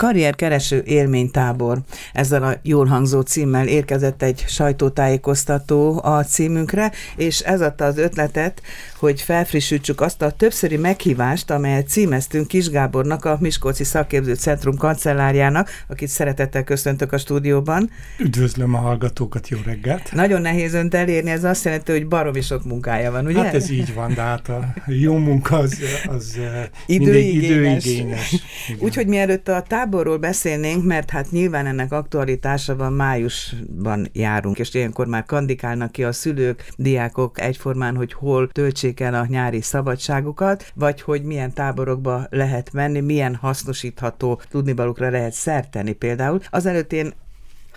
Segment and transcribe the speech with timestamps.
[0.00, 1.78] Karrierkereső élménytábor.
[2.12, 8.62] Ezzel a jól hangzó címmel érkezett egy sajtótájékoztató a címünkre, és ez adta az ötletet,
[8.98, 15.70] hogy felfrissítsük azt a többszöri meghívást, amelyet címeztünk Kis Gábornak, a Miskolci Szakképző Centrum kancellárjának,
[15.88, 17.90] akit szeretettel köszöntök a stúdióban.
[18.18, 20.12] Üdvözlöm a hallgatókat, jó reggelt!
[20.12, 23.42] Nagyon nehéz önt elérni, ez azt jelenti, hogy baromi sok munkája van, ugye?
[23.42, 26.38] Hát ez így van, de hát a jó munka az, az
[26.86, 27.84] időigényes.
[27.84, 28.36] időigényes.
[28.78, 35.06] Úgyhogy mielőtt a táborról beszélnénk, mert hát nyilván ennek aktualitása van, májusban járunk, és ilyenkor
[35.06, 41.00] már kandikálnak ki a szülők, diákok egyformán, hogy hol töltsék el a nyári szabadságukat, vagy
[41.00, 46.40] hogy milyen táborokba lehet menni, milyen hasznosítható tudnivalókra lehet szerteni például.
[46.50, 47.12] Azelőtt én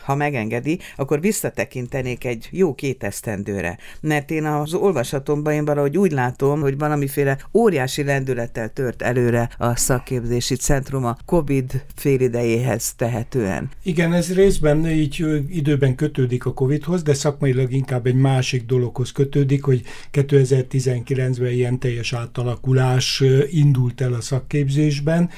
[0.03, 3.77] ha megengedi, akkor visszatekintenék egy jó két esztendőre.
[4.01, 9.75] Mert én az olvasatomban én valahogy úgy látom, hogy valamiféle óriási lendülettel tört előre a
[9.75, 13.69] szakképzési centrum a COVID félidejéhez tehetően.
[13.83, 19.63] Igen, ez részben így időben kötődik a COVIDhoz, de szakmailag inkább egy másik dologhoz kötődik,
[19.63, 19.81] hogy
[20.13, 25.29] 2019-ben ilyen teljes átalakulás indult el a szakképzésben,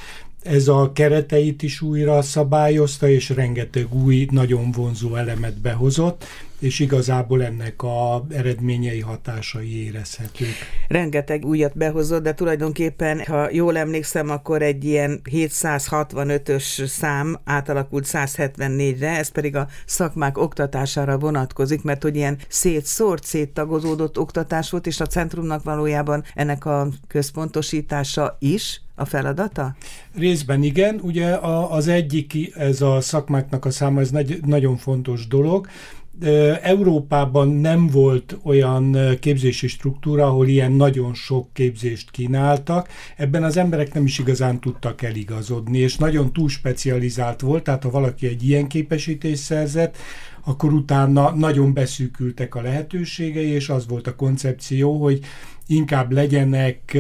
[0.46, 6.26] ez a kereteit is újra szabályozta, és rengeteg új, nagyon vonzó elemet behozott,
[6.60, 10.56] és igazából ennek a eredményei hatásai érezhetők.
[10.88, 19.18] Rengeteg újat behozott, de tulajdonképpen, ha jól emlékszem, akkor egy ilyen 765-ös szám átalakult 174-re,
[19.18, 25.06] ez pedig a szakmák oktatására vonatkozik, mert hogy ilyen szétszórt, széttagozódott oktatás volt, és a
[25.06, 29.76] centrumnak valójában ennek a központosítása is, a feladata?
[30.16, 31.38] Részben igen, ugye
[31.70, 35.68] az egyik, ez a szakmáknak a száma, ez nagy, nagyon fontos dolog,
[36.62, 42.88] Európában nem volt olyan képzési struktúra, ahol ilyen nagyon sok képzést kínáltak.
[43.18, 47.90] Ebben az emberek nem is igazán tudtak eligazodni, és nagyon túl specializált volt, tehát ha
[47.90, 49.98] valaki egy ilyen képesítést szerzett,
[50.44, 55.20] akkor utána nagyon beszűkültek a lehetőségei, és az volt a koncepció, hogy
[55.68, 56.98] inkább legyenek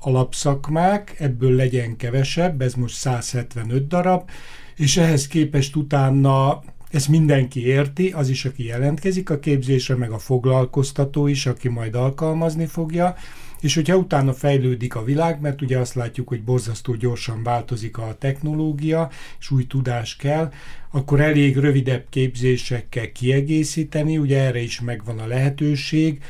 [0.00, 4.30] alapszakmák, ebből legyen kevesebb, ez most 175 darab,
[4.76, 10.18] és ehhez képest utána ezt mindenki érti, az is, aki jelentkezik a képzésre, meg a
[10.18, 13.14] foglalkoztató is, aki majd alkalmazni fogja,
[13.60, 18.16] és hogyha utána fejlődik a világ, mert ugye azt látjuk, hogy borzasztó gyorsan változik a
[18.18, 20.52] technológia, és új tudás kell,
[20.90, 26.22] akkor elég rövidebb képzésekkel kiegészíteni, ugye erre is megvan a lehetőség.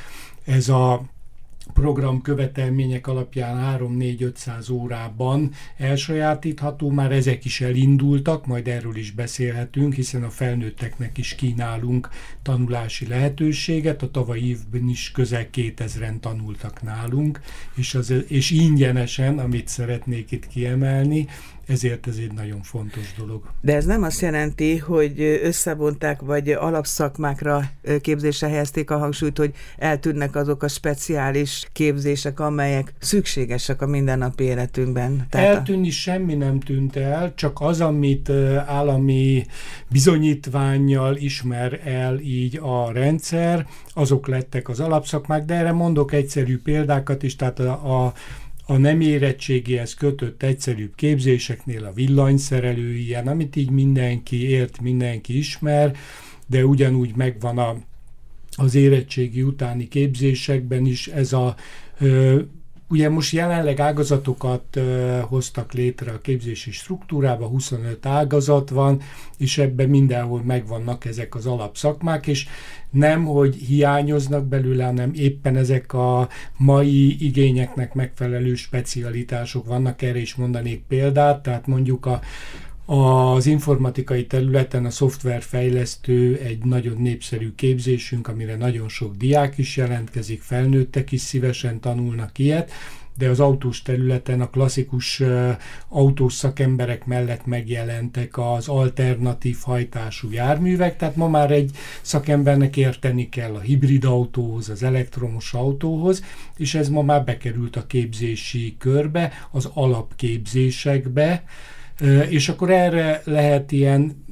[0.44, 1.02] Ez a
[1.72, 10.22] program követelmények alapján 3-4-500 órában elsajátítható, már ezek is elindultak, majd erről is beszélhetünk, hiszen
[10.22, 12.08] a felnőtteknek is kínálunk
[12.42, 17.40] tanulási lehetőséget, a tavalyi évben is közel 2000-en tanultak nálunk,
[17.74, 21.26] és, az, és ingyenesen, amit szeretnék itt kiemelni,
[21.68, 23.42] ezért ez egy nagyon fontos dolog.
[23.60, 27.70] De ez nem azt jelenti, hogy összevonták, vagy alapszakmákra
[28.00, 35.26] képzésre helyezték a hangsúlyt, hogy eltűnnek azok a speciális képzések, amelyek szükségesek a mindennapi életünkben.
[35.30, 35.92] Tehát Eltűnni a...
[35.92, 38.30] semmi nem tűnt el, csak az, amit
[38.66, 39.46] állami
[39.90, 47.22] bizonyítványjal ismer el így a rendszer, azok lettek az alapszakmák, de erre mondok egyszerű példákat
[47.22, 48.12] is, tehát a, a
[48.70, 55.96] a nem érettségéhez kötött egyszerűbb képzéseknél a villanyszerelő ilyen, amit így mindenki ért, mindenki ismer,
[56.46, 57.76] de ugyanúgy megvan a,
[58.56, 61.56] az érettségi utáni képzésekben is ez a
[62.90, 64.80] Ugye most jelenleg ágazatokat
[65.22, 69.00] hoztak létre a képzési struktúrába, 25 ágazat van,
[69.38, 72.46] és ebben mindenhol megvannak ezek az alapszakmák, és
[72.90, 80.34] nem, hogy hiányoznak belőle, hanem éppen ezek a mai igényeknek megfelelő specialitások vannak, erre is
[80.34, 82.20] mondanék példát, tehát mondjuk a
[82.90, 90.42] az informatikai területen a szoftverfejlesztő egy nagyon népszerű képzésünk, amire nagyon sok diák is jelentkezik,
[90.42, 92.70] felnőttek is szívesen tanulnak ilyet,
[93.18, 95.22] de az autós területen a klasszikus
[95.88, 101.70] autós szakemberek mellett megjelentek az alternatív hajtású járművek, tehát ma már egy
[102.02, 106.24] szakembernek érteni kell a hibrid autóhoz, az elektromos autóhoz,
[106.56, 111.44] és ez ma már bekerült a képzési körbe, az alapképzésekbe,
[112.28, 114.24] és akkor erre lehet ilyen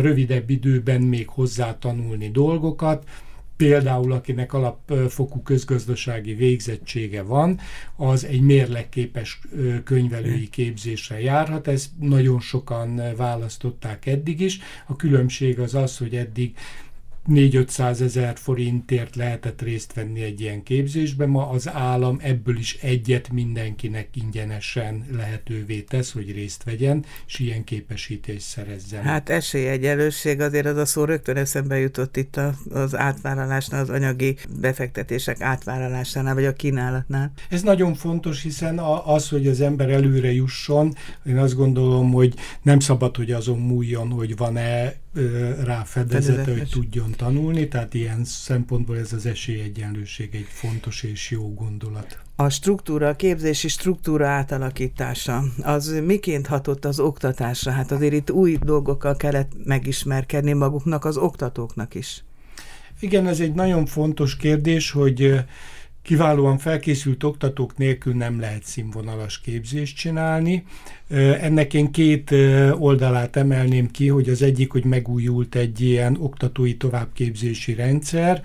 [0.00, 3.08] rövidebb időben még hozzá tanulni dolgokat,
[3.56, 7.60] például akinek alapfokú közgazdasági végzettsége van,
[7.96, 9.40] az egy mérlegképes
[9.84, 11.68] könyvelői képzésre járhat.
[11.68, 14.58] Ezt nagyon sokan választották eddig is.
[14.86, 16.54] A különbség az az, hogy eddig
[17.28, 23.32] 4-500 ezer forintért lehetett részt venni egy ilyen képzésben, ma az állam ebből is egyet
[23.32, 29.02] mindenkinek ingyenesen lehetővé tesz, hogy részt vegyen, és ilyen képesítést szerezzen.
[29.02, 32.40] Hát esélyegyelősség azért az a szó rögtön eszembe jutott itt
[32.70, 37.32] az átvállalásnál, az anyagi befektetések átvállalásánál, vagy a kínálatnál.
[37.48, 40.94] Ez nagyon fontos, hiszen az, hogy az ember előre jusson,
[41.26, 45.00] én azt gondolom, hogy nem szabad, hogy azon múljon, hogy van-e
[45.64, 51.54] rá fedezete, hogy tudjon tanulni, tehát ilyen szempontból ez az esélyegyenlőség egy fontos és jó
[51.54, 52.18] gondolat.
[52.36, 57.72] A struktúra, a képzési struktúra átalakítása, az miként hatott az oktatásra?
[57.72, 62.24] Hát azért itt új dolgokkal kellett megismerkedni maguknak, az oktatóknak is.
[63.00, 65.44] Igen, ez egy nagyon fontos kérdés, hogy
[66.02, 70.64] kiválóan felkészült oktatók nélkül nem lehet színvonalas képzést csinálni.
[71.40, 72.30] Ennek én két
[72.78, 78.42] oldalát emelném ki, hogy az egyik, hogy megújult egy ilyen oktatói továbbképzési rendszer,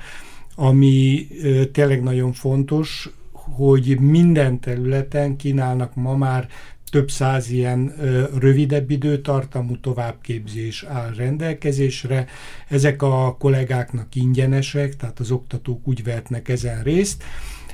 [0.56, 1.28] ami
[1.72, 6.48] tényleg nagyon fontos, hogy minden területen kínálnak ma már
[6.90, 7.94] több száz ilyen
[8.40, 12.28] rövidebb időtartamú továbbképzés áll rendelkezésre.
[12.68, 17.24] Ezek a kollégáknak ingyenesek, tehát az oktatók úgy vehetnek ezen részt.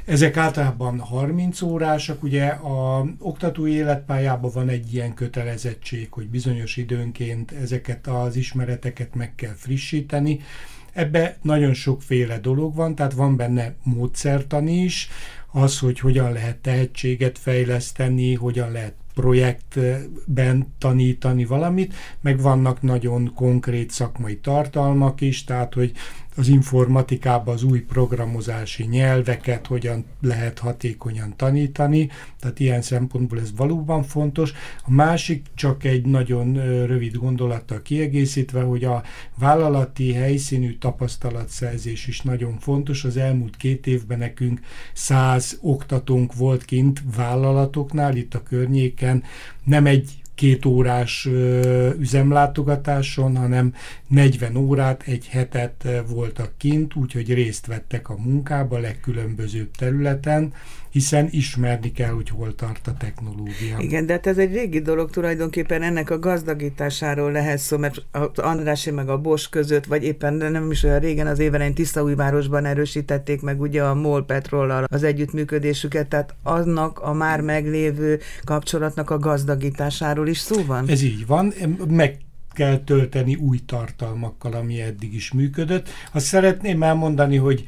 [0.06, 7.52] Ezek általában 30 órásak, ugye a oktatói életpályában van egy ilyen kötelezettség, hogy bizonyos időnként
[7.52, 10.40] ezeket az ismereteket meg kell frissíteni.
[10.94, 15.10] Ebbe nagyon sokféle dolog van, tehát van benne módszertani is,
[15.52, 23.92] az, hogy hogyan lehet tehetséget fejleszteni, hogyan lehet projektben tanítani valamit, meg vannak nagyon konkrét
[23.92, 25.92] szakmai tartalmak is, tehát hogy
[26.36, 32.10] az informatikában az új programozási nyelveket hogyan lehet hatékonyan tanítani,
[32.40, 34.54] tehát ilyen szempontból ez valóban fontos.
[34.84, 36.54] A másik csak egy nagyon
[36.86, 39.04] rövid gondolattal kiegészítve, hogy a
[39.38, 43.04] vállalati helyszínű tapasztalatszerzés is nagyon fontos.
[43.04, 44.60] Az elmúlt két évben nekünk
[44.94, 49.24] száz oktatónk volt kint vállalatoknál, itt a környéken,
[49.64, 51.28] nem egy két órás
[52.00, 53.74] üzemlátogatáson, hanem
[54.08, 60.54] 40 órát, egy hetet voltak kint, úgyhogy részt vettek a munkába legkülönbözőbb területen,
[60.90, 63.78] hiszen ismerni kell, hogy hol tart a technológia.
[63.80, 68.30] Igen, de hát ez egy régi dolog tulajdonképpen ennek a gazdagításáról lehet szó, mert az
[68.36, 73.42] Andrási meg a Bosch között, vagy éppen nem is olyan régen az évelején Tiszaújvárosban erősítették
[73.42, 80.23] meg ugye a MOL Petrollal az együttműködésüket, tehát annak a már meglévő kapcsolatnak a gazdagításáról
[80.28, 80.90] is szó van?
[80.90, 81.54] Ez így van,
[81.88, 82.18] meg
[82.54, 85.90] kell tölteni új tartalmakkal, ami eddig is működött.
[86.12, 87.64] Azt szeretném elmondani, hogy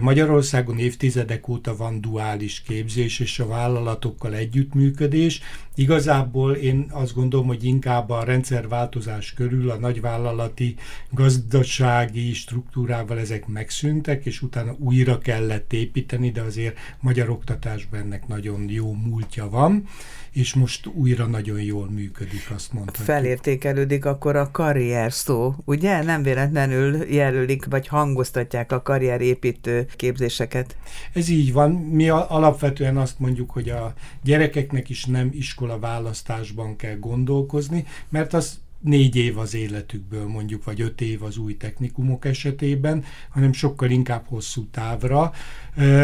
[0.00, 5.40] Magyarországon évtizedek óta van duális képzés és a vállalatokkal együttműködés.
[5.74, 10.74] Igazából én azt gondolom, hogy inkább a rendszerváltozás körül a nagyvállalati
[11.10, 18.68] gazdasági struktúrával ezek megszűntek, és utána újra kellett építeni, de azért magyar oktatásban ennek nagyon
[18.68, 19.88] jó múltja van
[20.34, 23.06] és most újra nagyon jól működik, azt mondhatjuk.
[23.06, 26.02] Felértékelődik akkor a karrier szó, ugye?
[26.02, 30.76] Nem véletlenül jelölik, vagy hangoztatják a karrierépítő képzéseket.
[31.12, 31.70] Ez így van.
[31.72, 38.62] Mi alapvetően azt mondjuk, hogy a gyerekeknek is nem iskola választásban kell gondolkozni, mert az
[38.80, 44.24] négy év az életükből mondjuk, vagy öt év az új technikumok esetében, hanem sokkal inkább
[44.26, 45.32] hosszú távra.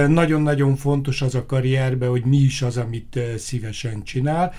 [0.08, 4.52] Nagyon-nagyon fontos az a karrierbe, hogy mi is az, amit szívesen csinál.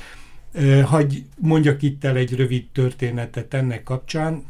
[0.84, 4.44] Hagy mondjak itt el egy rövid történetet ennek kapcsán.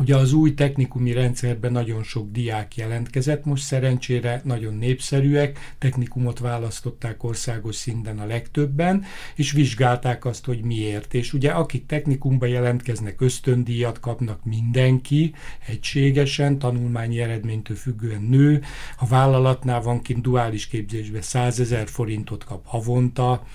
[0.00, 7.24] Ugye az új technikumi rendszerben nagyon sok diák jelentkezett, most szerencsére nagyon népszerűek, technikumot választották
[7.24, 11.14] országos szinten a legtöbben, és vizsgálták azt, hogy miért.
[11.14, 15.34] És ugye akik technikumba jelentkeznek, ösztöndíjat kapnak mindenki,
[15.66, 18.62] egységesen, tanulmányi eredménytől függően nő,
[18.96, 23.46] ha vállalatnál van kint duális képzésbe 100 ezer forintot kap havonta,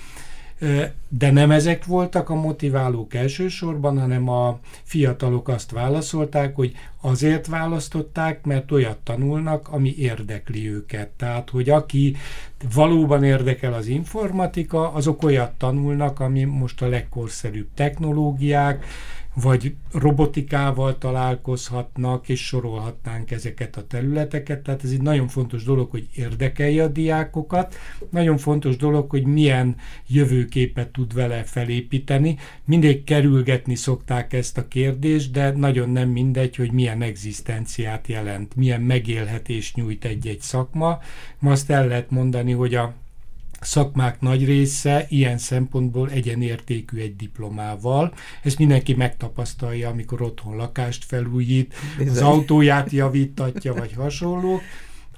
[1.08, 8.46] de nem ezek voltak a motiválók elsősorban, hanem a fiatalok azt válaszolták, hogy azért választották,
[8.46, 11.10] mert olyat tanulnak, ami érdekli őket.
[11.10, 12.16] Tehát, hogy aki
[12.74, 18.86] valóban érdekel az informatika, azok olyat tanulnak, ami most a legkorszerűbb technológiák,
[19.34, 24.62] vagy robotikával találkozhatnak, és sorolhatnánk ezeket a területeket.
[24.62, 27.76] Tehát ez egy nagyon fontos dolog, hogy érdekelje a diákokat,
[28.10, 29.76] nagyon fontos dolog, hogy milyen
[30.08, 32.38] jövőképet tud vele felépíteni.
[32.66, 38.82] Mindig kerülgetni szokták ezt a kérdést, de nagyon nem mindegy, hogy milyen egzisztenciát jelent, milyen
[38.82, 41.00] megélhetést nyújt egy-egy szakma.
[41.40, 42.94] Ma azt el lehet mondani, hogy a
[43.66, 48.14] szakmák nagy része ilyen szempontból egyenértékű egy diplomával.
[48.44, 52.14] Ezt mindenki megtapasztalja, amikor otthon lakást felújít, Bizony.
[52.14, 54.62] az autóját javítatja, vagy hasonló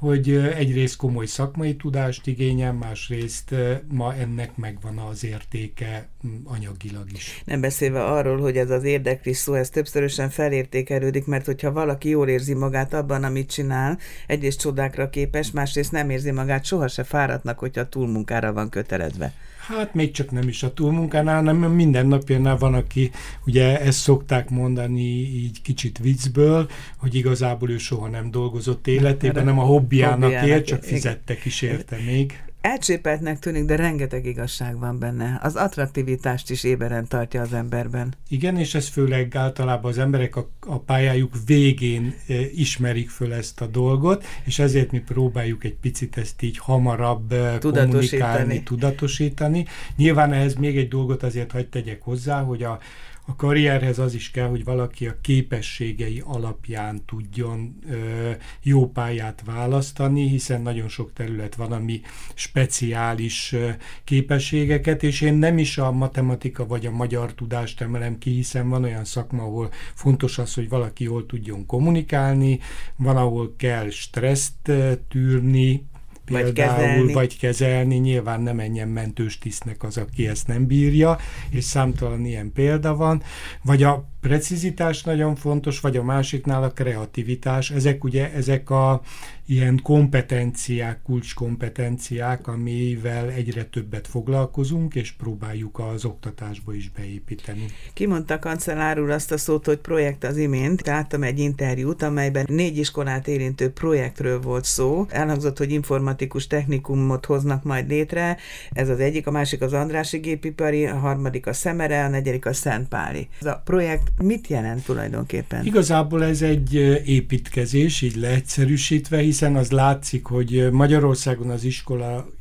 [0.06, 3.56] hogy egyrészt komoly szakmai tudást igényel, másrészt
[3.92, 6.10] ma ennek megvan az értéke
[6.44, 7.42] anyagilag is.
[7.46, 12.28] Nem beszélve arról, hogy ez az érdeklis szó, ez többszörösen felértékelődik, mert hogyha valaki jól
[12.28, 17.90] érzi magát abban, amit csinál, egyrészt csodákra képes, másrészt nem érzi magát sohasem fáradtnak, hogyha
[17.90, 19.34] túlmunkára van kötelezve.
[19.68, 23.12] Hát még csak nem is a túlmunkánál, hanem minden napjánál van, aki
[23.46, 29.60] ugye ezt szokták mondani így kicsit viccből, hogy igazából ő soha nem dolgozott életében, nem
[29.60, 35.40] a hobbiának él, csak fizettek is érte még elcsépeltnek tűnik, de rengeteg igazság van benne.
[35.44, 38.14] Az attraktivitást is éberen tartja az emberben.
[38.30, 43.62] Igen, és ez főleg általában az emberek a, a pályájuk végén e, ismerik föl ezt
[43.62, 47.90] a dolgot, és ezért mi próbáljuk egy picit ezt így hamarabb e, tudatosítani.
[47.90, 49.66] kommunikálni, tudatosítani.
[49.96, 52.80] Nyilván ehhez még egy dolgot azért hagyd tegyek hozzá, hogy a
[53.28, 60.28] a karrierhez az is kell, hogy valaki a képességei alapján tudjon ö, jó pályát választani,
[60.28, 62.02] hiszen nagyon sok terület van, ami
[62.34, 63.70] speciális ö,
[64.04, 68.84] képességeket, és én nem is a matematika vagy a magyar tudást emelem ki, hiszen van
[68.84, 72.60] olyan szakma, ahol fontos az, hogy valaki jól tudjon kommunikálni,
[72.96, 74.72] van, ahol kell stresszt
[75.08, 75.86] tűrni,
[76.26, 77.14] például, vagy kezelni.
[77.14, 81.18] vagy kezelni, nyilván nem menjen mentős tisztnek az, aki ezt nem bírja,
[81.50, 83.24] és számtalan ilyen példa van,
[83.64, 87.72] vagy a precizitás nagyon fontos, vagy a másiknál a kreativitás.
[87.72, 89.02] Ezek ugye, ezek a
[89.48, 97.66] ilyen kompetenciák, kulcskompetenciák, amivel egyre többet foglalkozunk, és próbáljuk az oktatásba is beépíteni.
[97.94, 100.86] Kimondta kancellár úr azt a szót, hogy projekt az imént.
[100.88, 105.06] Láttam egy interjút, amelyben négy iskolát érintő projektről volt szó.
[105.10, 108.38] Elhangzott, hogy informatikus technikumot hoznak majd létre.
[108.72, 112.54] Ez az egyik, a másik az Andrási gépipari, a harmadik a Szemere, a negyedik a
[112.54, 113.28] Szentpáli.
[113.40, 115.66] Ez a projekt mit jelent tulajdonképpen?
[115.66, 116.74] Igazából ez egy
[117.06, 122.35] építkezés, így leegyszerűsítve, hiszen az látszik, hogy Magyarországon az iskola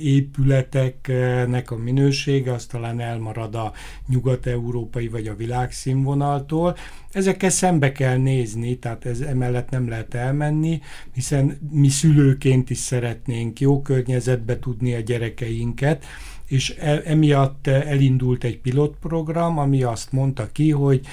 [0.00, 3.72] épületeknek a minősége, az talán elmarad a
[4.08, 6.76] nyugat-európai vagy a világszínvonaltól.
[7.12, 10.80] Ezekkel szembe kell nézni, tehát ez emellett nem lehet elmenni,
[11.14, 16.04] hiszen mi szülőként is szeretnénk jó környezetbe tudni a gyerekeinket,
[16.46, 21.06] és e, emiatt elindult egy pilotprogram, ami azt mondta ki, hogy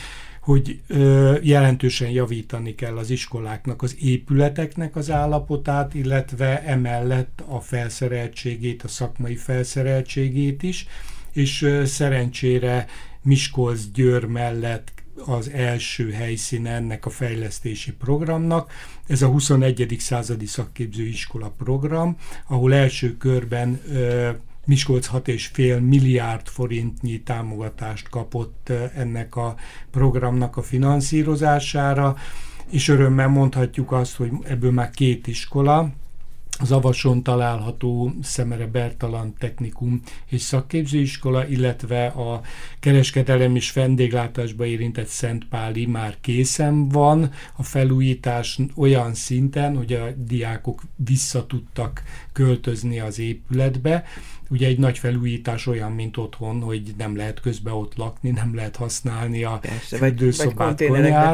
[0.44, 8.84] hogy ö, jelentősen javítani kell az iskoláknak az épületeknek az állapotát, illetve emellett a felszereltségét,
[8.84, 10.88] a szakmai felszereltségét is,
[11.32, 12.86] és ö, szerencsére
[13.22, 14.92] Miskolc-Győr mellett
[15.26, 18.72] az első helyszíne ennek a fejlesztési programnak.
[19.08, 19.96] Ez a 21.
[20.00, 24.30] századi szakképzőiskola program, ahol első körben ö,
[24.66, 29.56] Miskolc 6,5 milliárd forintnyi támogatást kapott eh, ennek a
[29.92, 32.16] programnak a finanszírozására,
[32.70, 35.92] és örömmel mondhatjuk azt, hogy ebből már két iskola,
[36.60, 42.42] az Avason található Szemere Bertalan Technikum és Szakképzőiskola, illetve a
[42.80, 47.32] kereskedelem és vendéglátásba érintett Szentpáli már készen van.
[47.56, 54.04] A felújítás olyan szinten, hogy a diákok vissza tudtak költözni az épületbe,
[54.50, 58.76] Ugye egy nagy felújítás olyan, mint otthon, hogy nem lehet közbe ott lakni, nem lehet
[58.76, 60.78] használni a fürdőszobát,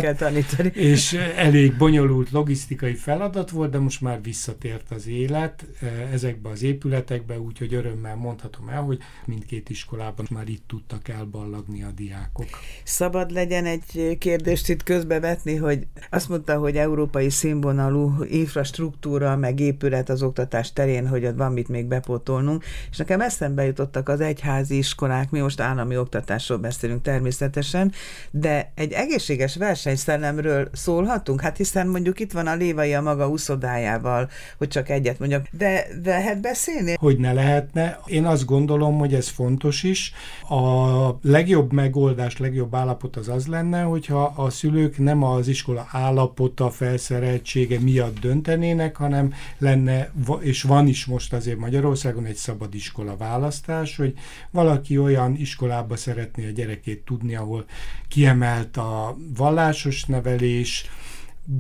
[0.02, 0.72] kell tanítani.
[0.74, 6.64] És elég bonyolult logisztikai feladat volt, de most már visszatért az élet eh, ezekbe az
[6.64, 12.48] épületekbe, úgyhogy örömmel mondhatom el, hogy mindkét iskolában már itt tudtak elballagni a diákok.
[12.84, 20.10] Szabad legyen egy kérdést itt közbevetni, hogy azt mondta, hogy európai színvonalú infrastruktúra, meg épület
[20.10, 24.78] az oktatás terén, hogy ott van mit még bepótolnunk, és nekem eszembe jutottak az egyházi
[24.78, 27.92] iskolák, mi most állami oktatásról beszélünk természetesen,
[28.32, 31.42] de egy egészséges versenyszellemről szólhatunk?
[31.42, 35.88] Hát hiszen mondjuk itt van a Lévai a maga úszodájával, hogy csak egyet mondjak, de
[36.04, 36.94] lehet beszélni?
[37.00, 38.00] Hogy ne lehetne.
[38.06, 40.14] Én azt gondolom, hogy ez fontos is.
[40.50, 46.70] A legjobb megoldás, legjobb állapot az az lenne, hogyha a szülők nem az iskola állapota,
[46.70, 53.18] felszereltsége miatt döntenének, hanem lenne, és van is most azért Magyarországon egy szabad iskola iskola
[53.18, 54.14] választás, hogy
[54.52, 57.66] valaki olyan iskolába szeretné a gyerekét tudni, ahol
[58.08, 60.86] kiemelt a vallásos nevelés,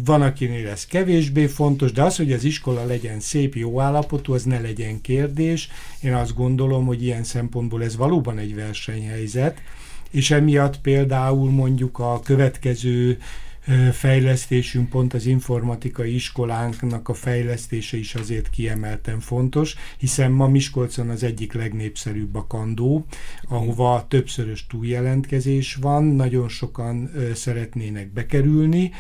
[0.06, 4.44] van, akinél ez kevésbé fontos, de az, hogy az iskola legyen szép, jó állapotú, az
[4.44, 5.70] ne legyen kérdés.
[6.02, 9.62] Én azt gondolom, hogy ilyen szempontból ez valóban egy versenyhelyzet,
[10.12, 13.18] és emiatt például mondjuk a következő
[13.92, 21.24] fejlesztésünk, pont az informatikai iskolánknak a fejlesztése is azért kiemelten fontos, hiszen ma Miskolcon az
[21.24, 23.06] egyik legnépszerűbb a kandó,
[23.48, 28.92] ahova többszörös túljelentkezés van, nagyon sokan szeretnének bekerülni,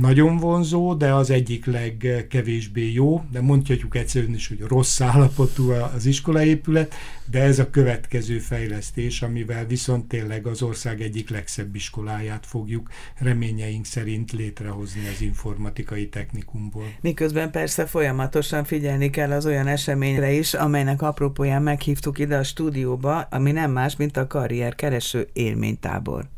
[0.00, 6.06] nagyon vonzó, de az egyik legkevésbé jó, de mondhatjuk egyszerűen is, hogy rossz állapotú az
[6.06, 6.94] iskolaépület,
[7.30, 13.84] de ez a következő fejlesztés, amivel viszont tényleg az ország egyik legszebb iskoláját fogjuk reményeink
[13.84, 16.84] szerint létrehozni az informatikai technikumból.
[17.00, 23.20] Miközben persze folyamatosan figyelni kell az olyan eseményre is, amelynek apropóján meghívtuk ide a stúdióba,
[23.20, 26.28] ami nem más, mint a karrier kereső élménytábor.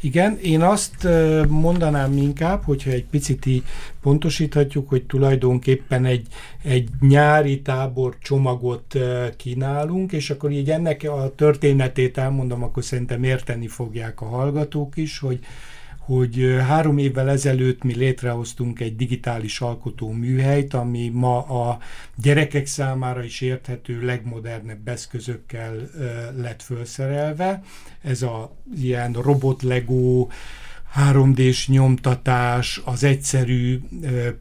[0.00, 1.08] Igen, én azt
[1.48, 3.46] mondanám inkább, hogyha egy picit
[4.02, 6.26] pontosíthatjuk, hogy tulajdonképpen egy,
[6.62, 8.98] egy nyári tábor csomagot
[9.36, 15.18] kínálunk, és akkor így ennek a történetét elmondom, akkor szerintem érteni fogják a hallgatók is,
[15.18, 15.38] hogy
[16.06, 21.78] hogy három évvel ezelőtt mi létrehoztunk egy digitális alkotó műhelyt, ami ma a
[22.16, 25.74] gyerekek számára is érthető legmodernebb eszközökkel
[26.36, 27.62] lett felszerelve.
[28.02, 30.26] Ez a ilyen robot Lego,
[31.12, 33.80] 3D-s nyomtatás, az egyszerű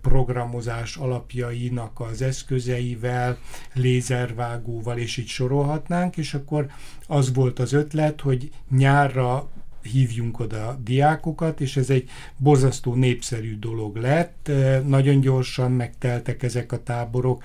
[0.01, 3.37] programozás alapjainak az eszközeivel,
[3.73, 6.67] lézervágóval, és így sorolhatnánk, és akkor
[7.07, 9.49] az volt az ötlet, hogy nyárra
[9.91, 14.51] hívjunk oda diákokat, és ez egy borzasztó népszerű dolog lett.
[14.85, 17.43] Nagyon gyorsan megteltek ezek a táborok,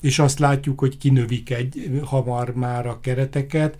[0.00, 3.76] és azt látjuk, hogy kinövik egy hamar már a kereteket.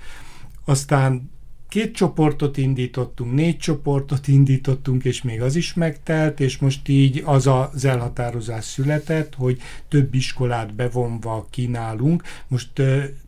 [0.64, 1.30] Aztán
[1.72, 7.46] két csoportot indítottunk, négy csoportot indítottunk, és még az is megtelt, és most így az
[7.46, 12.22] az elhatározás született, hogy több iskolát bevonva kínálunk.
[12.48, 12.82] Most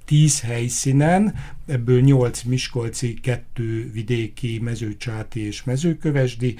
[0.04, 1.34] tíz helyszínen,
[1.66, 6.56] ebből nyolc miskolci, kettő vidéki, mezőcsáti és mezőkövesdi,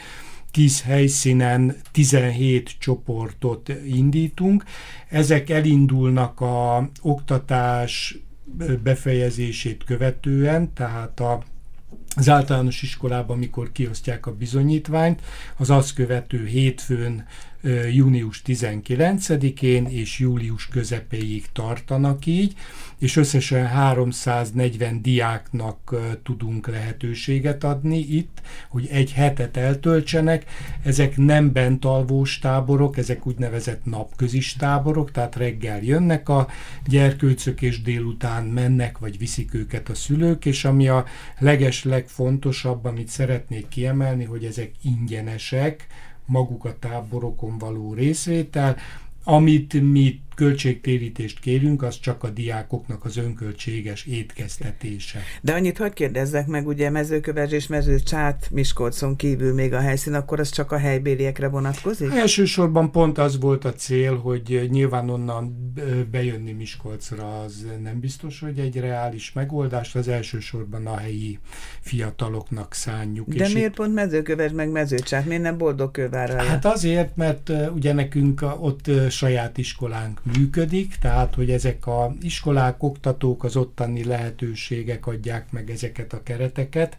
[0.51, 4.65] 10 helyszínen 17 csoportot indítunk.
[5.09, 8.19] Ezek elindulnak a oktatás
[8.83, 11.43] befejezését követően, tehát a
[12.17, 15.21] az általános iskolában, amikor kiosztják a bizonyítványt,
[15.57, 17.27] az azt követő hétfőn
[17.93, 22.55] június 19-én és július közepéig tartanak így,
[22.99, 30.45] és összesen 340 diáknak tudunk lehetőséget adni itt, hogy egy hetet eltöltsenek.
[30.83, 36.49] Ezek nem bentalvós táborok, ezek úgynevezett napközis táborok, tehát reggel jönnek a
[36.87, 41.05] gyerkőcök, és délután mennek, vagy viszik őket a szülők, és ami a
[41.39, 45.87] leges legfontosabb, amit szeretnék kiemelni, hogy ezek ingyenesek,
[46.27, 48.77] maguk a táborokon való részvétel,
[49.25, 55.21] amit mi költségtérítést kérünk, az csak a diákoknak az önköltséges étkeztetése.
[55.43, 60.41] De annyit hogy kérdezzek meg, ugye mezőköves és mezőcsát Miskolcon kívül még a helyszín, akkor
[60.41, 62.11] az csak a helybéliekre vonatkozik?
[62.13, 65.73] Elsősorban pont az volt a cél, hogy nyilván onnan
[66.11, 71.39] bejönni Miskolcra az nem biztos, hogy egy reális megoldás, az elsősorban a helyi
[71.81, 73.29] fiataloknak szánjuk.
[73.29, 73.77] De és miért itt...
[73.77, 75.27] pont mezőköves meg mezőcsát?
[75.27, 76.43] Miért nem Boldogkővárra?
[76.43, 83.45] Hát azért, mert ugye nekünk ott saját iskolánk működik, tehát hogy ezek a iskolák, oktatók,
[83.45, 86.99] az ottani lehetőségek adják meg ezeket a kereteket,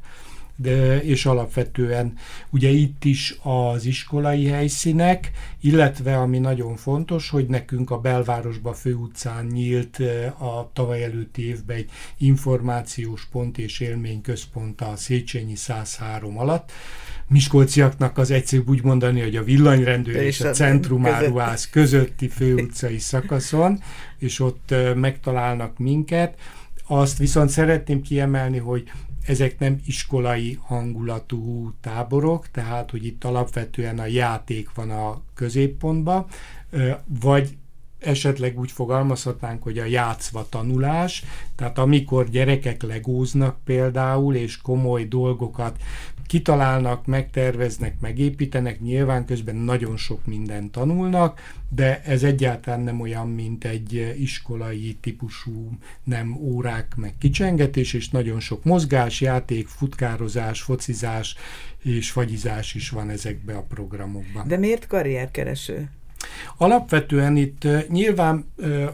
[0.56, 2.14] de, és alapvetően
[2.50, 9.46] ugye itt is az iskolai helyszínek, illetve ami nagyon fontos, hogy nekünk a belvárosba főutcán
[9.46, 10.00] nyílt
[10.38, 16.72] a tavaly előtti évben egy információs pont és élményközpont a Széchenyi 103 alatt,
[17.28, 23.82] Miskolciaknak az egyszerűbb úgy mondani, hogy a villanyrendőr és, és a centrumáruház közötti főutcai szakaszon,
[24.18, 26.38] és ott megtalálnak minket.
[26.88, 28.92] Azt viszont szeretném kiemelni, hogy
[29.26, 36.26] ezek nem iskolai hangulatú táborok, tehát hogy itt alapvetően a játék van a középpontban,
[37.20, 37.58] vagy
[38.06, 41.24] esetleg úgy fogalmazhatnánk, hogy a játszva tanulás,
[41.56, 45.78] tehát amikor gyerekek legóznak például, és komoly dolgokat
[46.28, 53.66] kitalálnak, megterveznek, megépítenek, nyilván közben nagyon sok mindent tanulnak, de ez egyáltalán nem olyan, mint
[53.66, 61.36] egy iskolai típusú nem órák, meg kicsengetés, és nagyon sok mozgás, játék, futkározás, focizás
[61.84, 64.48] és fagyizás is van ezekbe a programokban.
[64.48, 65.90] De miért karrierkereső?
[66.58, 68.46] Alapvetően itt nyilván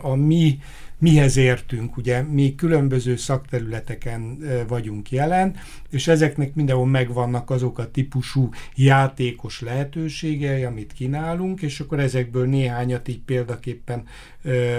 [0.01, 0.59] a mi
[1.01, 5.55] mihez értünk, ugye mi különböző szakterületeken vagyunk jelen,
[5.89, 13.07] és ezeknek mindenhol megvannak azok a típusú játékos lehetőségei, amit kínálunk, és akkor ezekből néhányat
[13.07, 14.03] így példaképpen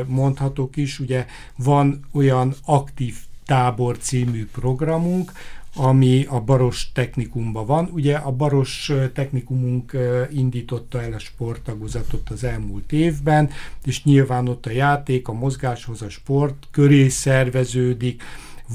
[0.06, 1.26] mondhatok is, ugye
[1.56, 5.32] van olyan aktív tábor című programunk,
[5.74, 7.88] ami a Baros technikumban van.
[7.92, 9.96] Ugye a Baros technikumunk
[10.32, 13.50] indította el a sporttagozatot az elmúlt évben,
[13.84, 18.22] és nyilván ott a játék, a mozgáshoz, a sport köré szerveződik.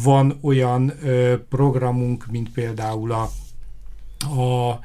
[0.03, 0.93] Van olyan
[1.49, 3.29] programunk, mint például a,
[4.41, 4.79] a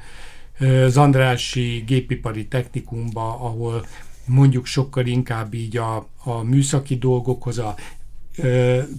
[0.59, 3.85] az Andrási gépipari technikumba, ahol
[4.25, 7.75] mondjuk sokkal inkább így a, a műszaki dolgokhoz, a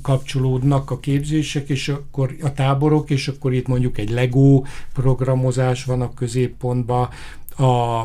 [0.02, 6.00] kapcsolódnak a képzések, és akkor a táborok, és akkor itt mondjuk egy Lego programozás van
[6.00, 7.08] a középpontban,
[7.56, 8.04] a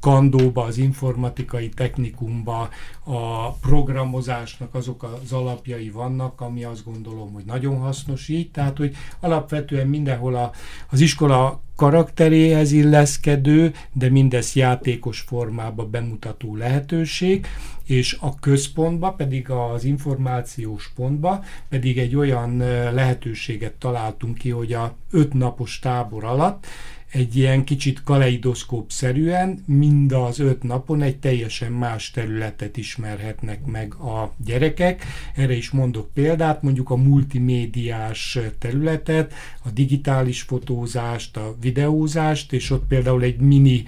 [0.00, 2.68] kandóba, az informatikai technikumba,
[3.04, 8.96] a programozásnak azok az alapjai vannak, ami azt gondolom, hogy nagyon hasznos így, tehát hogy
[9.20, 10.50] alapvetően mindenhol a,
[10.90, 17.46] az iskola karakteréhez illeszkedő, de mindez játékos formába bemutató lehetőség,
[17.84, 22.56] és a központba, pedig az információs pontba pedig egy olyan
[22.94, 26.66] lehetőséget találtunk ki, hogy a öt napos tábor alatt
[27.12, 34.34] egy ilyen kicsit kaleidoszkóp-szerűen mind az öt napon egy teljesen más területet ismerhetnek meg a
[34.44, 35.04] gyerekek.
[35.34, 39.32] Erre is mondok példát, mondjuk a multimédiás területet,
[39.64, 43.84] a digitális fotózást, a videózást, és ott például egy mini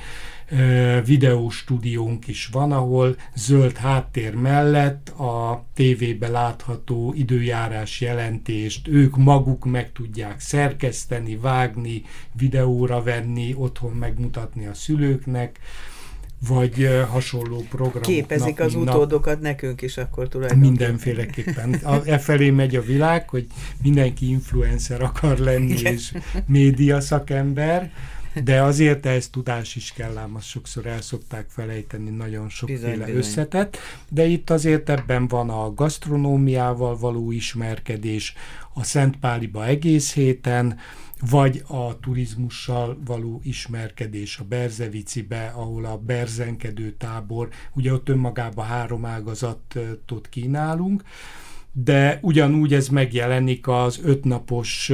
[1.05, 9.93] videóstúdiónk is van, ahol zöld háttér mellett a tévébe látható időjárás jelentést ők maguk meg
[9.93, 15.61] tudják szerkeszteni, vágni, videóra venni, otthon megmutatni a szülőknek
[16.49, 18.03] vagy hasonló programok.
[18.03, 19.43] Képezik nap, az utódokat nap.
[19.43, 20.71] nekünk is akkor tulajdonképpen.
[20.71, 21.73] Mindenféleképpen.
[21.73, 23.47] A, e felé megy a világ, hogy
[23.83, 25.93] mindenki influencer akar lenni, Igen.
[25.93, 26.15] és
[26.47, 27.91] média szakember,
[28.35, 32.99] de azért ez tudás is kell, ám azt sokszor el szokták felejteni, nagyon sokféle bizony,
[32.99, 33.17] bizony.
[33.17, 33.77] összetett,
[34.09, 38.35] de itt azért ebben van a gasztronómiával való ismerkedés,
[38.75, 40.79] a Szentpáliba egész héten,
[41.31, 49.05] vagy a turizmussal való ismerkedés a Berzevicibe, ahol a berzenkedő tábor, ugye ott önmagában három
[49.05, 51.03] ágazatot kínálunk,
[51.73, 54.93] de ugyanúgy ez megjelenik az ötnapos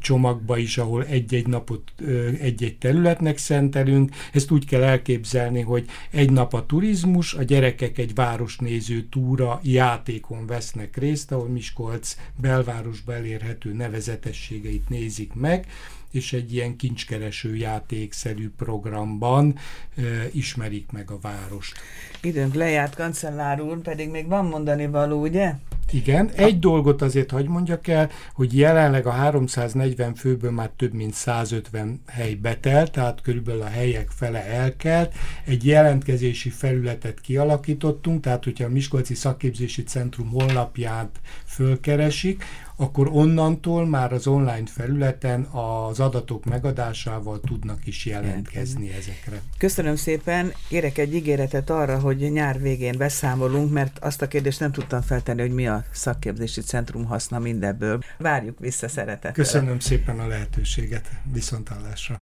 [0.00, 1.92] csomagba is, ahol egy-egy napot
[2.40, 4.10] egy-egy területnek szentelünk.
[4.32, 10.46] Ezt úgy kell elképzelni, hogy egy nap a turizmus, a gyerekek egy városnéző túra játékon
[10.46, 15.66] vesznek részt, ahol Miskolc belvárosba elérhető nevezetességeit nézik meg,
[16.10, 19.54] és egy ilyen kincskereső játékszerű programban
[19.96, 21.76] e, ismerik meg a várost.
[22.22, 25.54] Időnk lejárt, kancellár úr, pedig még van mondani való, ugye?
[25.90, 31.14] Igen, egy dolgot azért hagy mondjak el, hogy jelenleg a 340 főből már több mint
[31.14, 35.14] 150 hely betelt, tehát körülbelül a helyek fele elkelt.
[35.44, 42.44] Egy jelentkezési felületet kialakítottunk, tehát hogyha a Miskolci Szakképzési Centrum honlapját fölkeresik,
[42.82, 49.42] akkor onnantól már az online felületen az adatok megadásával tudnak is jelentkezni ezekre.
[49.58, 54.72] Köszönöm szépen, kérek egy ígéretet arra, hogy nyár végén beszámolunk, mert azt a kérdést nem
[54.72, 58.00] tudtam feltenni, hogy mi a szakképzési centrum haszna mindebből.
[58.18, 59.32] Várjuk vissza szeretettel.
[59.32, 62.20] Köszönöm szépen a lehetőséget, viszontállásra.